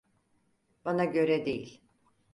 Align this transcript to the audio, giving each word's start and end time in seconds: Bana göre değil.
Bana 0.85 1.05
göre 1.05 1.45
değil. 1.45 1.81